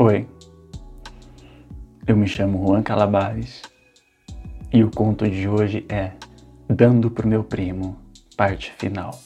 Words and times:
Oi, 0.00 0.28
eu 2.06 2.16
me 2.16 2.28
chamo 2.28 2.64
Juan 2.64 2.84
Calabares 2.84 3.62
e 4.72 4.84
o 4.84 4.92
conto 4.92 5.28
de 5.28 5.48
hoje 5.48 5.84
é 5.88 6.12
Dando 6.68 7.10
pro 7.10 7.26
meu 7.26 7.42
primo, 7.42 7.98
parte 8.36 8.70
final. 8.78 9.20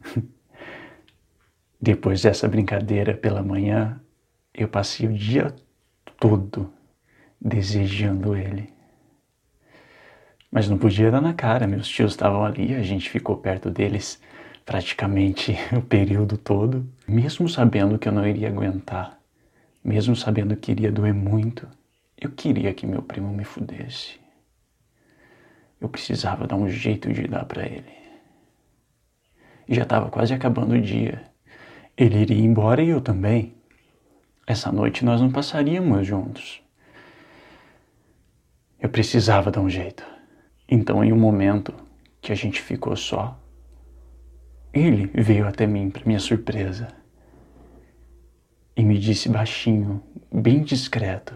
Depois 1.78 2.22
dessa 2.22 2.48
brincadeira 2.48 3.12
pela 3.12 3.42
manhã, 3.42 4.00
eu 4.54 4.68
passei 4.68 5.06
o 5.06 5.12
dia 5.12 5.54
todo 6.18 6.72
desejando 7.38 8.34
ele. 8.34 8.73
Mas 10.54 10.68
não 10.68 10.78
podia 10.78 11.10
dar 11.10 11.20
na 11.20 11.34
cara, 11.34 11.66
meus 11.66 11.88
tios 11.88 12.12
estavam 12.12 12.44
ali, 12.44 12.76
a 12.76 12.82
gente 12.82 13.10
ficou 13.10 13.36
perto 13.36 13.72
deles 13.72 14.22
praticamente 14.64 15.58
o 15.76 15.82
período 15.82 16.38
todo, 16.38 16.88
mesmo 17.08 17.48
sabendo 17.48 17.98
que 17.98 18.06
eu 18.06 18.12
não 18.12 18.24
iria 18.24 18.46
aguentar, 18.46 19.18
mesmo 19.82 20.14
sabendo 20.14 20.54
que 20.54 20.70
iria 20.70 20.92
doer 20.92 21.12
muito, 21.12 21.68
eu 22.16 22.30
queria 22.30 22.72
que 22.72 22.86
meu 22.86 23.02
primo 23.02 23.34
me 23.34 23.42
fudesse. 23.42 24.20
Eu 25.80 25.88
precisava 25.88 26.46
dar 26.46 26.54
um 26.54 26.68
jeito 26.68 27.12
de 27.12 27.26
dar 27.26 27.46
para 27.46 27.66
ele. 27.66 27.92
E 29.66 29.74
já 29.74 29.82
estava 29.82 30.08
quase 30.08 30.32
acabando 30.32 30.76
o 30.76 30.80
dia. 30.80 31.24
Ele 31.96 32.20
iria 32.20 32.44
embora 32.44 32.80
e 32.80 32.90
eu 32.90 33.00
também. 33.00 33.56
Essa 34.46 34.70
noite 34.70 35.04
nós 35.04 35.20
não 35.20 35.32
passaríamos 35.32 36.06
juntos. 36.06 36.62
Eu 38.78 38.88
precisava 38.88 39.50
dar 39.50 39.60
um 39.60 39.68
jeito. 39.68 40.13
Então, 40.68 41.04
em 41.04 41.12
um 41.12 41.18
momento 41.18 41.74
que 42.20 42.32
a 42.32 42.34
gente 42.34 42.60
ficou 42.60 42.96
só, 42.96 43.38
ele 44.72 45.06
veio 45.14 45.46
até 45.46 45.66
mim, 45.66 45.90
para 45.90 46.04
minha 46.04 46.18
surpresa, 46.18 46.88
e 48.76 48.82
me 48.82 48.98
disse 48.98 49.28
baixinho, 49.28 50.02
bem 50.32 50.62
discreto: 50.62 51.34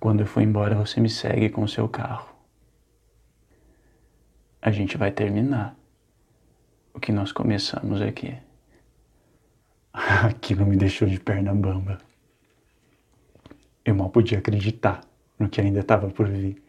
Quando 0.00 0.20
eu 0.20 0.26
for 0.26 0.40
embora, 0.40 0.74
você 0.74 1.00
me 1.00 1.10
segue 1.10 1.50
com 1.50 1.62
o 1.62 1.68
seu 1.68 1.88
carro. 1.88 2.34
A 4.62 4.70
gente 4.70 4.96
vai 4.96 5.10
terminar 5.10 5.76
o 6.94 7.00
que 7.00 7.12
nós 7.12 7.30
começamos 7.30 8.00
aqui. 8.00 8.34
Aquilo 9.92 10.64
me 10.64 10.76
deixou 10.76 11.06
de 11.06 11.20
perna 11.20 11.54
bamba. 11.54 11.98
Eu 13.84 13.94
mal 13.94 14.10
podia 14.10 14.38
acreditar 14.38 15.00
no 15.38 15.48
que 15.48 15.60
ainda 15.60 15.80
estava 15.80 16.08
por 16.08 16.28
vir. 16.28 16.62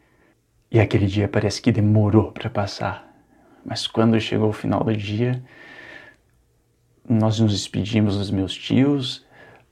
E 0.72 0.80
aquele 0.80 1.08
dia 1.08 1.28
parece 1.28 1.62
que 1.62 1.72
demorou 1.72 2.32
para 2.32 2.50
passar. 2.50 3.08
Mas 3.66 3.88
quando 3.88 4.20
chegou 4.20 4.50
o 4.50 4.54
final 4.54 4.84
do 4.84 4.96
dia, 4.96 5.44
nós 7.08 7.40
nos 7.40 7.54
despedimos 7.54 8.18
dos 8.18 8.30
meus 8.30 8.54
tios, 8.54 9.26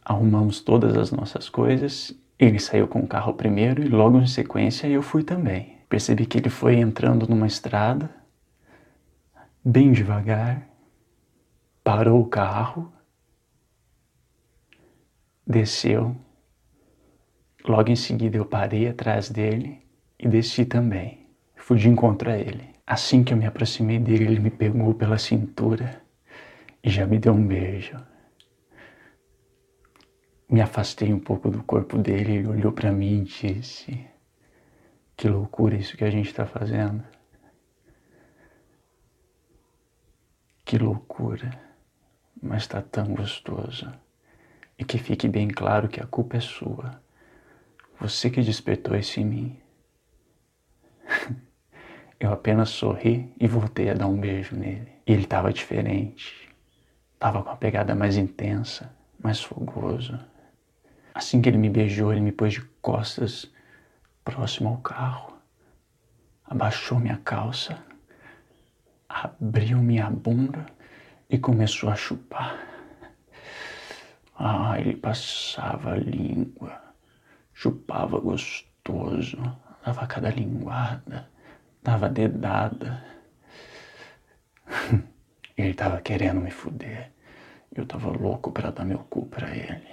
arrumamos 0.04 0.60
todas 0.60 0.98
as 0.98 1.12
nossas 1.12 1.50
coisas. 1.50 2.18
Ele 2.40 2.60
saiu 2.60 2.88
com 2.88 3.00
o 3.00 3.08
carro 3.08 3.34
primeiro 3.34 3.84
e 3.84 3.88
logo 3.88 4.18
em 4.18 4.28
sequência 4.28 4.88
eu 4.88 5.04
fui 5.04 5.24
também. 5.24 5.78
Percebi 5.88 6.26
que 6.26 6.38
ele 6.40 6.50
foi 6.50 6.78
entrando 6.78 7.28
numa 7.28 7.48
estrada, 7.48 8.10
bem 9.64 9.92
devagar, 9.92 10.68
parou 11.84 12.22
o 12.22 12.28
carro, 12.28 12.92
desceu. 15.46 16.16
Logo 17.66 17.90
em 17.90 17.96
seguida 17.96 18.38
eu 18.38 18.46
parei 18.46 18.88
atrás 18.88 19.30
dele 19.30 19.87
e 20.20 20.28
desci 20.28 20.66
também. 20.66 21.28
Fui 21.56 21.78
de 21.78 21.90
encontro 21.90 22.30
a 22.30 22.38
ele. 22.38 22.76
Assim 22.86 23.24
que 23.24 23.34
eu 23.34 23.38
me 23.38 23.46
aproximei 23.46 24.00
dele, 24.00 24.26
ele 24.26 24.40
me 24.40 24.50
pegou 24.50 24.94
pela 24.94 25.18
cintura 25.18 26.02
e 26.82 26.90
já 26.90 27.06
me 27.06 27.20
deu 27.20 27.34
um 27.34 27.46
beijo. 27.46 27.98
Me 30.50 30.62
afastei 30.62 31.14
um 31.14 31.20
pouco 31.20 31.50
do 31.50 31.62
corpo 31.64 31.98
dele, 31.98 32.38
ele 32.38 32.48
olhou 32.48 32.72
para 32.72 32.92
mim 32.92 33.22
e 33.22 33.24
disse: 33.26 34.08
Que 35.18 35.28
loucura 35.28 35.76
isso 35.76 35.98
que 35.98 36.06
a 36.06 36.10
gente 36.10 36.28
está 36.28 36.46
fazendo. 36.46 37.04
Que 40.64 40.78
loucura, 40.78 41.50
mas 42.42 42.64
está 42.64 42.82
tão 42.82 43.14
gostoso. 43.14 43.92
E 44.80 44.86
que 44.86 44.98
fique 44.98 45.28
bem 45.28 45.50
claro 45.50 45.90
que 45.90 46.00
a 46.00 46.06
culpa 46.06 46.38
é 46.38 46.42
sua. 46.42 47.02
Você 48.00 48.30
que 48.30 48.42
despertou 48.42 48.96
isso 48.96 49.20
em 49.20 49.26
mim. 49.26 49.67
Eu 52.20 52.34
apenas 52.34 52.70
sorri 52.70 53.32
e 53.40 53.48
voltei 53.48 53.90
a 53.90 53.94
dar 53.94 54.08
um 54.08 54.20
beijo 54.20 54.56
nele. 54.56 54.92
E 55.06 55.14
ele 55.14 55.24
estava 55.24 55.54
diferente. 55.54 56.50
Estava 57.14 57.44
com 57.44 57.50
uma 57.50 57.58
pegada 57.58 57.94
mais 57.94 58.18
intensa, 58.18 58.92
mais 59.22 59.42
fogoso. 59.42 60.20
Assim 61.14 61.42
que 61.42 61.50
ele 61.50 61.58
me 61.58 61.70
beijou, 61.70 62.12
ele 62.12 62.22
me 62.22 62.32
pôs 62.32 62.54
de 62.54 62.62
costas, 62.82 63.52
próximo 64.24 64.70
ao 64.70 64.78
carro. 64.78 65.38
Abaixou 66.44 67.00
minha 67.00 67.18
calça, 67.18 67.78
abriu 69.08 69.78
minha 69.80 70.10
bunda 70.10 70.66
e 71.30 71.38
começou 71.38 71.90
a 71.90 71.96
chupar. 71.96 72.58
Ah, 74.36 74.80
ele 74.80 74.96
passava 74.96 75.94
a 75.94 75.98
língua, 75.98 76.80
chupava 77.54 78.20
gostoso, 78.20 79.38
dava 79.84 80.06
cada 80.06 80.30
linguada, 80.30 81.30
dava 81.88 82.10
dedada. 82.10 83.02
Ele 85.58 85.74
tava 85.74 86.02
querendo 86.02 86.42
me 86.42 86.52
fuder. 86.52 87.12
Eu 87.74 87.86
tava 87.86 88.10
louco 88.10 88.52
para 88.52 88.72
dar 88.72 88.84
meu 88.84 89.00
cu 89.10 89.26
para 89.26 89.56
ele. 89.56 89.88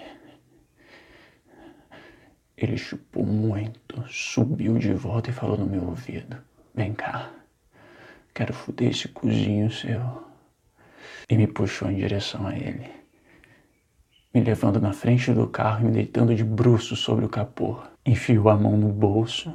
Ele 2.56 2.77
chupou 2.77 3.25
muito, 3.25 4.04
subiu 4.09 4.78
de 4.78 4.93
volta 4.93 5.31
e 5.31 5.33
falou 5.33 5.56
no 5.56 5.66
meu 5.66 5.84
ouvido: 5.84 6.37
Vem 6.75 6.94
cá, 6.94 7.31
quero 8.34 8.53
fuder 8.53 8.91
esse 8.91 9.09
cozinho 9.09 9.71
seu. 9.71 10.25
E 11.28 11.37
me 11.37 11.47
puxou 11.47 11.91
em 11.91 11.97
direção 11.97 12.47
a 12.47 12.56
ele, 12.56 12.91
me 14.33 14.41
levando 14.41 14.81
na 14.81 14.93
frente 14.93 15.33
do 15.33 15.47
carro 15.47 15.83
e 15.83 15.84
me 15.84 15.93
deitando 15.93 16.34
de 16.34 16.43
bruços 16.43 17.00
sobre 17.00 17.25
o 17.25 17.28
capô. 17.28 17.78
Enfiou 18.04 18.49
a 18.49 18.56
mão 18.56 18.77
no 18.77 18.88
bolso 18.88 19.54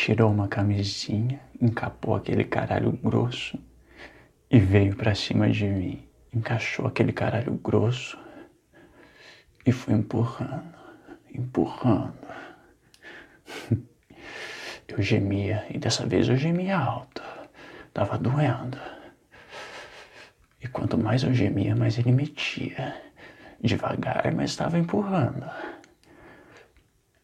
tirou 0.00 0.30
uma 0.30 0.48
camisinha, 0.48 1.38
encapou 1.60 2.14
aquele 2.14 2.44
caralho 2.44 2.92
grosso 2.92 3.58
e 4.50 4.58
veio 4.58 4.96
para 4.96 5.14
cima 5.14 5.50
de 5.50 5.66
mim. 5.66 6.08
Encaixou 6.32 6.86
aquele 6.86 7.12
caralho 7.12 7.52
grosso 7.62 8.18
e 9.66 9.70
foi 9.70 9.92
empurrando, 9.92 10.74
empurrando. 11.34 12.14
Eu 14.88 15.02
gemia 15.02 15.66
e 15.70 15.78
dessa 15.78 16.04
vez 16.04 16.28
eu 16.28 16.36
gemia 16.36 16.76
alto. 16.76 17.22
Tava 17.94 18.18
doendo. 18.18 18.76
E 20.60 20.66
quanto 20.66 20.98
mais 20.98 21.22
eu 21.22 21.32
gemia, 21.32 21.76
mais 21.76 21.96
ele 21.96 22.10
metia. 22.10 23.00
Devagar, 23.62 24.34
mas 24.34 24.50
estava 24.50 24.80
empurrando. 24.80 25.48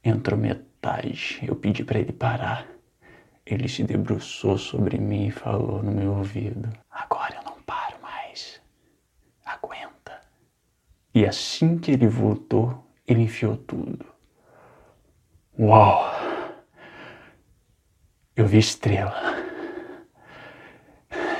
Entrou 0.04 0.38
metade 0.38 0.65
Eu 1.42 1.56
pedi 1.56 1.84
para 1.84 1.98
ele 1.98 2.12
parar. 2.12 2.66
Ele 3.44 3.68
se 3.68 3.82
debruçou 3.82 4.56
sobre 4.56 4.98
mim 4.98 5.26
e 5.26 5.30
falou 5.30 5.82
no 5.82 5.90
meu 5.90 6.12
ouvido: 6.14 6.68
Agora 6.90 7.36
eu 7.36 7.42
não 7.44 7.60
paro 7.62 8.00
mais. 8.00 8.60
Aguenta. 9.44 10.20
E 11.14 11.26
assim 11.26 11.78
que 11.78 11.90
ele 11.90 12.06
voltou, 12.06 12.86
ele 13.06 13.22
enfiou 13.22 13.56
tudo. 13.56 14.06
Uau! 15.58 16.04
Eu 18.36 18.46
vi 18.46 18.58
estrela. 18.58 19.14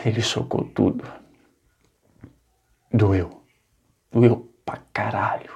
Ele 0.05 0.23
socou 0.23 0.65
tudo. 0.65 1.05
Doeu. 2.93 3.45
Doeu 4.11 4.53
pra 4.65 4.79
caralho. 4.93 5.56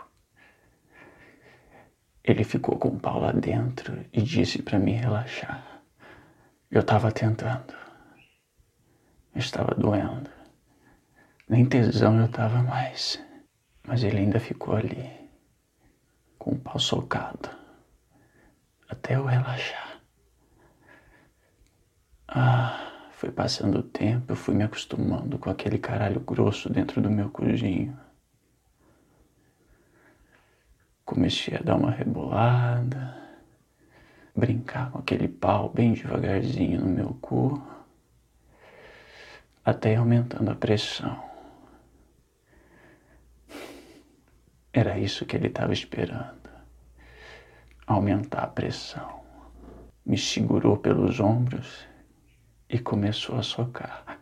Ele 2.31 2.44
ficou 2.44 2.79
com 2.79 2.91
o 2.91 3.00
pau 3.00 3.19
lá 3.19 3.32
dentro 3.32 4.06
e 4.12 4.23
disse 4.23 4.62
para 4.62 4.79
mim 4.79 4.93
relaxar. 4.93 5.82
Eu 6.71 6.81
estava 6.81 7.11
tentando. 7.11 7.75
Estava 9.35 9.75
doendo. 9.75 10.31
Nem 11.49 11.67
tesão 11.67 12.21
eu 12.21 12.27
estava 12.27 12.62
mais. 12.62 13.21
Mas 13.85 14.05
ele 14.05 14.19
ainda 14.19 14.38
ficou 14.38 14.77
ali, 14.77 15.11
com 16.38 16.53
o 16.53 16.59
pau 16.61 16.79
socado, 16.79 17.50
até 18.88 19.17
eu 19.17 19.25
relaxar. 19.25 20.00
Ah, 22.29 23.09
foi 23.11 23.32
passando 23.32 23.81
o 23.81 23.82
tempo, 23.82 24.31
eu 24.31 24.37
fui 24.37 24.55
me 24.55 24.62
acostumando 24.62 25.37
com 25.37 25.50
aquele 25.50 25.79
caralho 25.79 26.21
grosso 26.21 26.73
dentro 26.73 27.03
do 27.03 27.11
meu 27.11 27.29
cozinho. 27.29 27.99
Comecei 31.10 31.56
a 31.56 31.60
dar 31.60 31.74
uma 31.74 31.90
rebolada, 31.90 33.16
brincar 34.32 34.92
com 34.92 35.00
aquele 35.00 35.26
pau 35.26 35.68
bem 35.68 35.92
devagarzinho 35.92 36.80
no 36.80 36.86
meu 36.86 37.18
cu, 37.20 37.60
até 39.64 39.96
aumentando 39.96 40.52
a 40.52 40.54
pressão. 40.54 41.20
Era 44.72 45.00
isso 45.00 45.26
que 45.26 45.34
ele 45.34 45.48
estava 45.48 45.72
esperando. 45.72 46.48
Aumentar 47.88 48.44
a 48.44 48.46
pressão. 48.46 49.24
Me 50.06 50.16
segurou 50.16 50.76
pelos 50.76 51.18
ombros 51.18 51.88
e 52.68 52.78
começou 52.78 53.36
a 53.36 53.42
socar. 53.42 54.16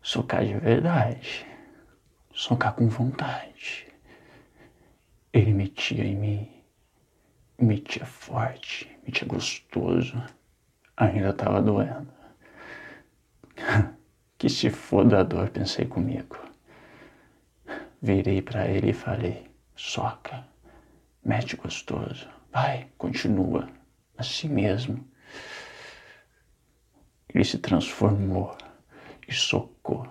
Socar 0.00 0.46
de 0.46 0.54
verdade. 0.54 1.44
Socar 2.32 2.74
com 2.74 2.88
vontade. 2.88 3.89
Ele 5.32 5.52
metia 5.52 6.04
em 6.04 6.16
mim. 6.16 6.50
Metia 7.58 8.06
forte. 8.06 8.90
Metia 9.04 9.26
gostoso. 9.26 10.22
Ainda 10.96 11.30
estava 11.30 11.62
doendo. 11.62 12.12
que 14.38 14.48
se 14.48 14.70
foda 14.70 15.20
a 15.20 15.22
dor, 15.22 15.50
pensei 15.50 15.84
comigo. 15.84 16.36
Virei 18.00 18.40
para 18.40 18.66
ele 18.66 18.90
e 18.90 18.94
falei: 18.94 19.50
soca, 19.76 20.46
mete 21.22 21.56
gostoso, 21.56 22.26
vai, 22.50 22.88
continua, 22.96 23.68
assim 24.16 24.48
mesmo. 24.48 25.06
Ele 27.34 27.44
se 27.44 27.58
transformou 27.58 28.56
e 29.28 29.32
socou, 29.32 30.06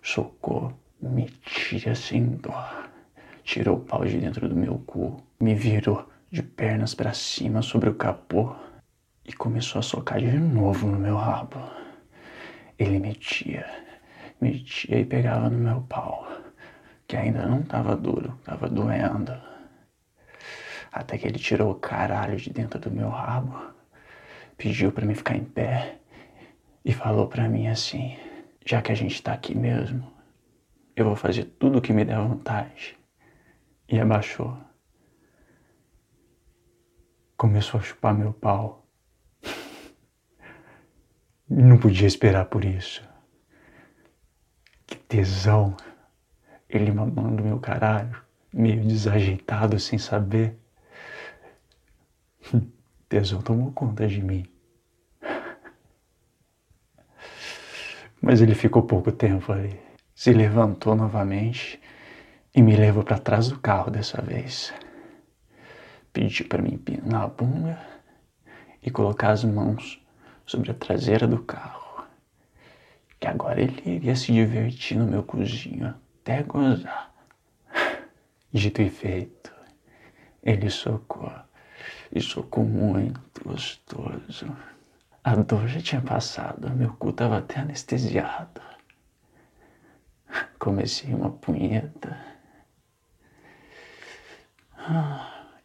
socou, 0.00 0.72
metia 1.00 1.94
sem 1.96 2.36
dó. 2.36 2.84
Tirou 3.44 3.76
o 3.76 3.80
pau 3.80 4.04
de 4.04 4.18
dentro 4.18 4.48
do 4.48 4.56
meu 4.56 4.78
cu, 4.86 5.22
me 5.40 5.54
virou 5.54 6.08
de 6.30 6.42
pernas 6.42 6.94
para 6.94 7.12
cima 7.12 7.60
sobre 7.62 7.88
o 7.88 7.94
capô 7.94 8.54
e 9.24 9.32
começou 9.32 9.78
a 9.78 9.82
socar 9.82 10.18
de 10.20 10.30
novo 10.38 10.86
no 10.86 10.98
meu 10.98 11.16
rabo. 11.16 11.58
Ele 12.78 12.98
metia, 12.98 13.66
metia 14.40 14.98
e 14.98 15.04
pegava 15.04 15.50
no 15.50 15.58
meu 15.58 15.82
pau 15.82 16.26
que 17.12 17.16
ainda 17.18 17.44
não 17.44 17.60
estava 17.60 17.94
duro, 17.94 18.34
estava 18.40 18.70
doendo. 18.70 19.38
Até 20.90 21.18
que 21.18 21.26
ele 21.26 21.38
tirou 21.38 21.72
o 21.72 21.74
caralho 21.74 22.38
de 22.38 22.48
dentro 22.48 22.80
do 22.80 22.90
meu 22.90 23.10
rabo, 23.10 23.54
pediu 24.56 24.90
para 24.90 25.04
mim 25.04 25.14
ficar 25.14 25.36
em 25.36 25.44
pé 25.44 25.98
e 26.82 26.90
falou 26.90 27.28
para 27.28 27.48
mim 27.50 27.66
assim: 27.66 28.16
já 28.64 28.80
que 28.80 28.90
a 28.90 28.94
gente 28.94 29.14
está 29.14 29.34
aqui 29.34 29.54
mesmo, 29.54 30.10
eu 30.96 31.04
vou 31.04 31.14
fazer 31.14 31.44
tudo 31.44 31.78
o 31.78 31.82
que 31.82 31.92
me 31.92 32.02
der 32.02 32.16
vontade. 32.16 32.96
E 33.92 34.00
abaixou. 34.00 34.56
Começou 37.36 37.78
a 37.78 37.82
chupar 37.82 38.14
meu 38.14 38.32
pau. 38.32 38.86
Não 41.46 41.76
podia 41.76 42.06
esperar 42.06 42.46
por 42.46 42.64
isso. 42.64 43.06
Que 44.86 44.96
tesão 44.96 45.76
ele 46.70 46.90
mamando 46.90 47.44
meu 47.44 47.60
caralho, 47.60 48.18
meio 48.50 48.82
desajeitado, 48.82 49.78
sem 49.78 49.98
saber. 49.98 50.58
Tesão 53.10 53.42
tomou 53.42 53.72
conta 53.72 54.08
de 54.08 54.22
mim. 54.22 54.46
Mas 58.22 58.40
ele 58.40 58.54
ficou 58.54 58.84
pouco 58.84 59.12
tempo 59.12 59.52
ali. 59.52 59.78
Se 60.14 60.32
levantou 60.32 60.94
novamente 60.94 61.78
e 62.54 62.60
me 62.60 62.76
levou 62.76 63.02
para 63.02 63.18
trás 63.18 63.48
do 63.48 63.58
carro 63.58 63.90
dessa 63.90 64.20
vez. 64.20 64.72
Pediu 66.12 66.46
para 66.46 66.62
mim 66.62 66.74
empinar 66.74 67.22
a 67.22 67.28
bunda 67.28 67.78
e 68.82 68.90
colocar 68.90 69.30
as 69.30 69.44
mãos 69.44 70.04
sobre 70.44 70.70
a 70.70 70.74
traseira 70.74 71.26
do 71.26 71.42
carro. 71.42 72.04
Que 73.18 73.26
agora 73.26 73.60
ele 73.60 73.80
iria 73.86 74.14
se 74.14 74.32
divertir 74.32 74.98
no 74.98 75.06
meu 75.06 75.22
cozinho 75.22 75.94
até 76.20 76.42
gozar. 76.42 77.12
Dito 78.52 78.82
e 78.82 78.90
feito, 78.90 79.50
ele 80.42 80.68
socou, 80.68 81.32
e 82.12 82.20
socou 82.20 82.64
muito 82.64 83.42
gostoso. 83.42 84.54
A 85.24 85.34
dor 85.36 85.68
já 85.68 85.80
tinha 85.80 86.02
passado, 86.02 86.68
meu 86.70 86.92
cu 86.94 87.10
estava 87.10 87.38
até 87.38 87.60
anestesiado. 87.60 88.60
Comecei 90.58 91.14
uma 91.14 91.30
punheta. 91.30 92.31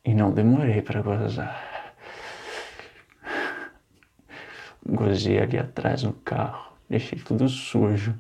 E 0.06 0.14
não 0.14 0.32
demorei 0.32 0.82
para 0.82 1.02
gozar. 1.02 1.94
Gozei 4.86 5.40
ali 5.40 5.58
atrás 5.58 6.04
no 6.04 6.14
carro, 6.14 6.78
deixei 6.90 7.20
tudo 7.20 7.50
sujo 7.50 8.18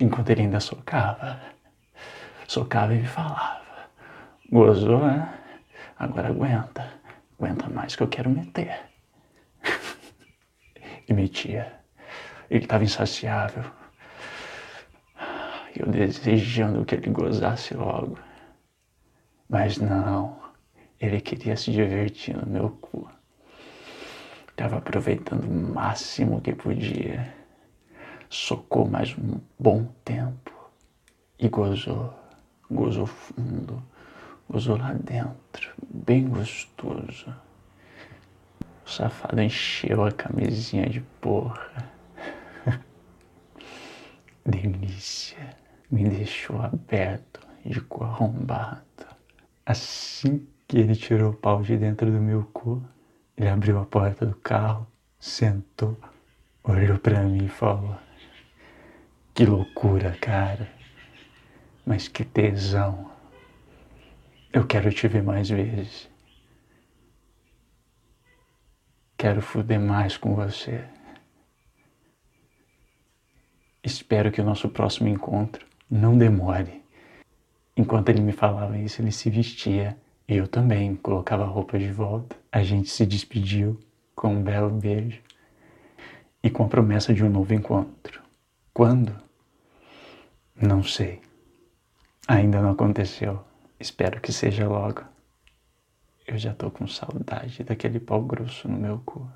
enquanto 0.00 0.30
ele 0.30 0.42
ainda 0.42 0.60
socava. 0.60 1.40
Socava 2.46 2.94
e 2.94 2.98
me 2.98 3.06
falava. 3.06 3.62
Gozou, 4.50 5.06
né? 5.06 5.32
Agora 5.98 6.28
aguenta. 6.28 6.92
Aguenta 7.38 7.68
mais 7.68 7.96
que 7.96 8.02
eu 8.02 8.08
quero 8.08 8.30
meter. 8.30 8.80
e 11.08 11.12
metia. 11.12 11.80
Ele 12.50 12.64
estava 12.64 12.84
insaciável. 12.84 13.64
Eu 15.74 15.86
desejando 15.86 16.84
que 16.84 16.94
ele 16.94 17.10
gozasse 17.10 17.74
logo. 17.74 18.18
Mas 19.48 19.78
não. 19.78 20.36
Ele 21.00 21.20
queria 21.20 21.56
se 21.56 21.70
divertir 21.70 22.36
no 22.36 22.46
meu 22.46 22.70
cu. 22.70 23.08
Estava 24.48 24.78
aproveitando 24.78 25.44
o 25.44 25.74
máximo 25.74 26.40
que 26.40 26.54
podia 26.54 27.34
socou 28.28 28.88
mais 28.88 29.16
um 29.18 29.40
bom 29.58 29.84
tempo 30.04 30.52
e 31.38 31.48
gozou, 31.48 32.12
gozou 32.70 33.06
fundo, 33.06 33.82
gozou 34.48 34.76
lá 34.76 34.92
dentro, 34.92 35.72
bem 35.88 36.28
gostoso. 36.28 37.34
O 38.84 38.88
safado 38.88 39.40
encheu 39.40 40.04
a 40.04 40.12
camisinha 40.12 40.88
de 40.88 41.00
porra. 41.20 41.90
Delícia. 44.44 45.56
Me 45.90 46.08
deixou 46.08 46.60
aberto 46.60 47.40
de 47.64 47.80
cu 47.80 48.04
arrombado. 48.04 48.95
Assim 49.66 50.46
que 50.66 50.78
ele 50.78 50.96
tirou 50.96 51.32
o 51.32 51.36
pau 51.36 51.60
de 51.60 51.76
dentro 51.76 52.10
do 52.10 52.20
meu 52.20 52.44
cu, 52.44 52.82
ele 53.36 53.48
abriu 53.48 53.78
a 53.78 53.84
porta 53.84 54.24
do 54.24 54.36
carro, 54.36 54.86
sentou, 55.18 55.98
olhou 56.64 56.98
para 56.98 57.22
mim 57.24 57.44
e 57.44 57.48
falou: 57.48 57.98
que 59.36 59.44
loucura, 59.44 60.16
cara. 60.18 60.66
Mas 61.84 62.08
que 62.08 62.24
tesão. 62.24 63.12
Eu 64.50 64.66
quero 64.66 64.90
te 64.90 65.06
ver 65.06 65.22
mais 65.22 65.50
vezes. 65.50 66.08
Quero 69.14 69.42
fuder 69.42 69.78
mais 69.78 70.16
com 70.16 70.34
você. 70.34 70.82
Espero 73.84 74.32
que 74.32 74.40
o 74.40 74.44
nosso 74.44 74.70
próximo 74.70 75.06
encontro 75.06 75.66
não 75.90 76.16
demore. 76.16 76.82
Enquanto 77.76 78.08
ele 78.08 78.20
me 78.20 78.32
falava 78.32 78.78
isso, 78.78 79.02
ele 79.02 79.12
se 79.12 79.28
vestia. 79.28 79.96
E 80.28 80.36
eu 80.36 80.48
também 80.48 80.96
colocava 80.96 81.44
a 81.44 81.46
roupa 81.46 81.78
de 81.78 81.92
volta. 81.92 82.34
A 82.50 82.62
gente 82.62 82.88
se 82.88 83.04
despediu 83.04 83.78
com 84.14 84.34
um 84.34 84.42
belo 84.42 84.70
beijo 84.70 85.20
e 86.42 86.48
com 86.48 86.64
a 86.64 86.68
promessa 86.68 87.12
de 87.12 87.22
um 87.22 87.28
novo 87.28 87.52
encontro. 87.52 88.22
Quando? 88.72 89.14
Não 90.54 90.82
sei. 90.82 91.20
Ainda 92.26 92.60
não 92.60 92.70
aconteceu. 92.70 93.44
Espero 93.78 94.20
que 94.20 94.32
seja 94.32 94.66
logo. 94.66 95.02
Eu 96.26 96.38
já 96.38 96.54
tô 96.54 96.70
com 96.70 96.88
saudade 96.88 97.62
daquele 97.62 98.00
pau 98.00 98.22
grosso 98.22 98.68
no 98.68 98.78
meu 98.78 99.00
cu. 99.04 99.30